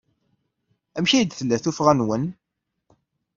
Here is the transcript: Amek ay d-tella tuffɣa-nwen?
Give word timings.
Amek 0.97 1.11
ay 1.13 1.23
d-tella 1.23 1.57
tuffɣa-nwen? 1.63 2.25